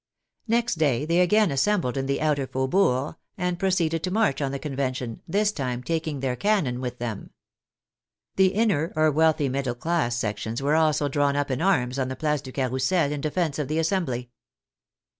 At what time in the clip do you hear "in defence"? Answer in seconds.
13.11-13.59